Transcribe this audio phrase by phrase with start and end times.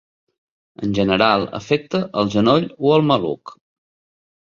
[0.87, 3.59] En general, afecta el genoll o el maluc.